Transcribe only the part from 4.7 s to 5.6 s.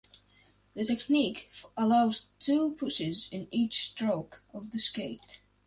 the skate.